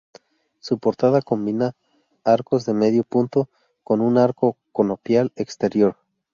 [0.59, 1.75] Su portada combina
[2.23, 3.49] arcos de medio punto
[3.83, 5.95] con un Arco conopial exterior.